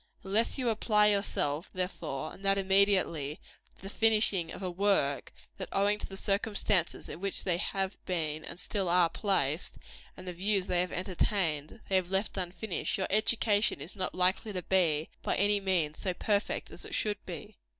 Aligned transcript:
Unless 0.23 0.57
you 0.57 0.69
apply 0.69 1.09
yourself, 1.09 1.69
therefore 1.75 2.33
and 2.33 2.43
that 2.43 2.57
immediately 2.57 3.39
to 3.77 3.83
the 3.83 3.87
finishing 3.91 4.51
of 4.51 4.63
a 4.63 4.71
work, 4.71 5.31
that, 5.57 5.69
owing 5.71 5.99
to 5.99 6.07
the 6.07 6.17
circumstances 6.17 7.07
in 7.07 7.21
which 7.21 7.43
they 7.43 7.57
have 7.57 8.03
been 8.07 8.43
and 8.43 8.59
still 8.59 8.89
are 8.89 9.09
placed, 9.11 9.77
and 10.17 10.27
the 10.27 10.33
views 10.33 10.65
they 10.65 10.81
have 10.81 10.91
entertained, 10.91 11.81
they 11.87 11.97
have 11.97 12.09
left 12.09 12.35
unfinished, 12.35 12.97
your 12.97 13.05
education 13.11 13.79
is 13.79 13.95
not 13.95 14.15
likely 14.15 14.51
to 14.51 14.63
be, 14.63 15.07
by 15.21 15.35
any 15.35 15.59
means, 15.59 15.99
so 15.99 16.15
perfect 16.15 16.71
as 16.71 16.83
it 16.83 16.95
should 16.95 17.23
be. 17.27 17.59